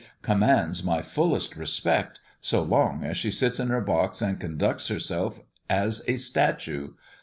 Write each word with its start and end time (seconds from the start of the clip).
commands 0.23 0.83
my 0.83 0.99
fullest 0.99 1.55
respect, 1.55 2.19
so 2.39 2.63
long 2.63 3.03
as 3.03 3.15
she 3.15 3.29
sits 3.29 3.59
in 3.59 3.67
her 3.67 3.81
box 3.81 4.19
and 4.19 4.39
conducts 4.39 4.87
herself 4.87 5.39
as 5.69 6.01
a 6.07 6.17
statue. 6.17 6.93